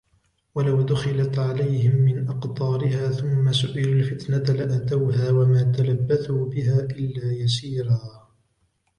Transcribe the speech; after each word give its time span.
وَلَوْ 0.55 0.81
دُخِلَتْ 0.81 1.39
عَلَيْهِمْ 1.39 1.95
مِنْ 1.95 2.27
أَقْطَارِهَا 2.27 3.11
ثُمَّ 3.11 3.51
سُئِلُوا 3.51 3.93
الْفِتْنَةَ 3.93 4.37
لَآتَوْهَا 4.57 5.31
وَمَا 5.31 5.71
تَلَبَّثُوا 5.77 6.45
بِهَا 6.49 6.79
إِلَّا 6.83 7.31
يَسِيرًا 7.31 8.27